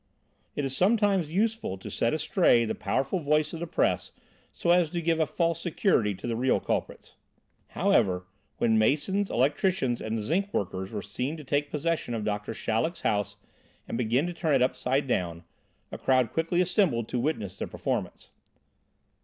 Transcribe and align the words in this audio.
It 0.55 0.65
is 0.65 0.75
sometimes 0.75 1.29
useful 1.31 1.77
to 1.77 1.91
set 1.91 2.11
astray 2.11 2.65
the 2.65 2.73
powerful 2.73 3.19
voice 3.19 3.53
of 3.53 3.59
the 3.59 3.67
Press 3.67 4.11
so 4.51 4.71
as 4.71 4.89
to 4.89 4.99
give 4.99 5.19
a 5.19 5.27
false 5.27 5.61
security 5.61 6.15
to 6.15 6.25
the 6.25 6.35
real 6.35 6.59
culprits. 6.59 7.13
However, 7.67 8.25
when 8.57 8.79
masons, 8.79 9.29
electricians 9.29 10.01
and 10.01 10.23
zinc 10.23 10.51
workers 10.55 10.89
were 10.89 11.03
seen 11.03 11.37
to 11.37 11.43
take 11.43 11.69
possession 11.69 12.15
of 12.15 12.23
Doctor 12.25 12.55
Chaleck's 12.55 13.01
house 13.01 13.35
and 13.87 13.95
begin 13.95 14.25
to 14.25 14.33
turn 14.33 14.55
it 14.55 14.63
upside 14.63 15.05
down, 15.05 15.43
a 15.91 15.99
crowd 15.99 16.33
quickly 16.33 16.61
assembled 16.61 17.07
to 17.09 17.19
witness 17.19 17.59
the 17.59 17.67
performance. 17.67 18.31